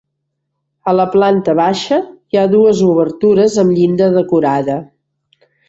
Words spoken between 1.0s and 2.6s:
planta baixa hi ha